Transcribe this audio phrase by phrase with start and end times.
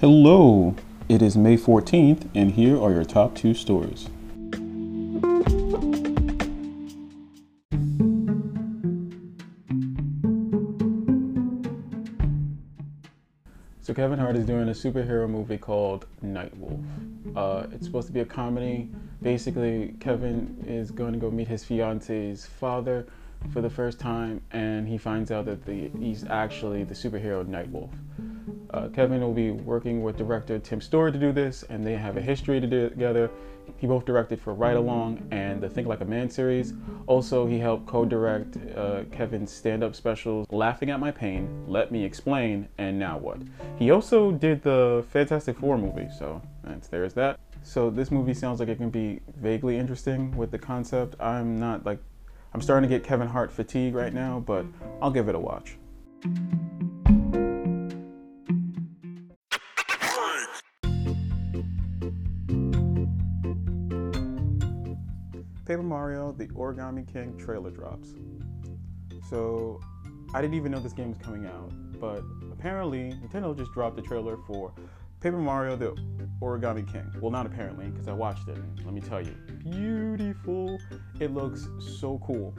[0.00, 0.76] Hello,
[1.08, 4.08] it is May 14th, and here are your top two stories.
[13.80, 16.84] So, Kevin Hart is doing a superhero movie called Nightwolf.
[17.34, 18.88] Uh, it's supposed to be a comedy.
[19.20, 23.08] Basically, Kevin is going to go meet his fiance's father
[23.52, 27.90] for the first time, and he finds out that the, he's actually the superhero Nightwolf.
[28.70, 32.16] Uh, Kevin will be working with director Tim Story to do this, and they have
[32.16, 33.30] a history to do together.
[33.76, 36.72] He both directed for Ride Along and the Think Like a Man series.
[37.06, 42.68] Also, he helped co-direct uh, Kevin's stand-up specials, Laughing at My Pain, Let Me Explain,
[42.78, 43.38] and Now What.
[43.78, 46.40] He also did the Fantastic Four movie, so
[46.90, 47.38] there's that.
[47.62, 51.16] So this movie sounds like it can be vaguely interesting with the concept.
[51.20, 51.98] I'm not like,
[52.54, 54.64] I'm starting to get Kevin Hart fatigue right now, but
[55.02, 55.76] I'll give it a watch.
[65.68, 68.14] Paper Mario The Origami King trailer drops.
[69.28, 69.80] So,
[70.32, 74.02] I didn't even know this game was coming out, but apparently Nintendo just dropped the
[74.02, 74.72] trailer for
[75.20, 75.94] Paper Mario The
[76.40, 77.12] Origami King.
[77.20, 80.78] Well, not apparently, because I watched it, let me tell you, beautiful.
[81.20, 81.68] It looks
[82.00, 82.54] so cool.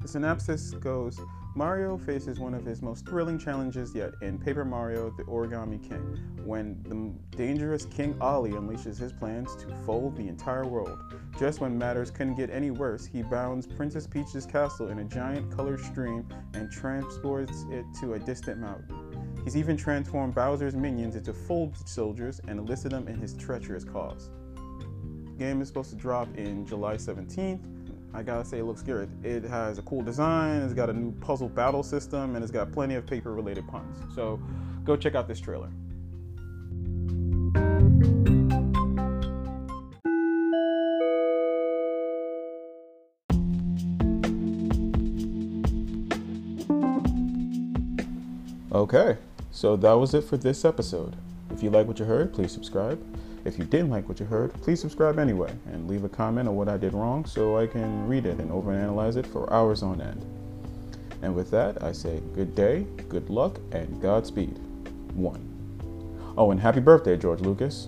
[0.00, 1.20] The synopsis goes
[1.56, 6.18] Mario faces one of his most thrilling challenges yet in Paper Mario The Origami King,
[6.44, 10.98] when the dangerous King Olly unleashes his plans to fold the entire world.
[11.38, 15.54] Just when matters couldn't get any worse, he bounds Princess Peach's castle in a giant
[15.56, 19.40] colored stream and transports it to a distant mountain.
[19.44, 24.30] He's even transformed Bowser's minions into fold soldiers and enlisted them in his treacherous cause.
[24.56, 27.83] The game is supposed to drop in July 17th,
[28.16, 29.10] I gotta say it looks good.
[29.24, 32.70] It has a cool design, it's got a new puzzle battle system, and it's got
[32.70, 33.98] plenty of paper related puns.
[34.14, 34.40] So
[34.84, 35.68] go check out this trailer.
[48.72, 49.18] Okay,
[49.50, 51.16] so that was it for this episode.
[51.54, 53.00] If you like what you heard, please subscribe.
[53.44, 56.56] If you didn't like what you heard, please subscribe anyway and leave a comment on
[56.56, 60.00] what I did wrong so I can read it and overanalyze it for hours on
[60.00, 60.26] end.
[61.22, 64.58] And with that, I say good day, good luck, and Godspeed.
[65.14, 65.48] One.
[66.36, 67.86] Oh, and happy birthday, George Lucas.